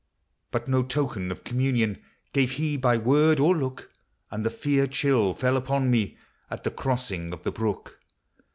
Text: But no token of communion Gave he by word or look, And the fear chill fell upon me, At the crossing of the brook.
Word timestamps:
But 0.49 0.67
no 0.67 0.81
token 0.81 1.31
of 1.31 1.43
communion 1.43 2.01
Gave 2.33 2.53
he 2.53 2.75
by 2.75 2.97
word 2.97 3.39
or 3.39 3.55
look, 3.55 3.91
And 4.31 4.43
the 4.43 4.49
fear 4.49 4.87
chill 4.87 5.35
fell 5.35 5.55
upon 5.55 5.91
me, 5.91 6.17
At 6.49 6.63
the 6.63 6.71
crossing 6.71 7.31
of 7.33 7.43
the 7.43 7.51
brook. 7.51 7.99